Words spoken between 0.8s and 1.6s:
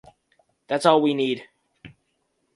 all we need.